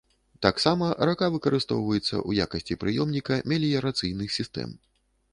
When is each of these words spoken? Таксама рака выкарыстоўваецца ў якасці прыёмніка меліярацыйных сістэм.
Таксама 0.43 0.85
рака 1.09 1.27
выкарыстоўваецца 1.33 2.09
ў 2.27 2.47
якасці 2.47 2.77
прыёмніка 2.85 3.37
меліярацыйных 3.53 4.33
сістэм. 4.39 4.73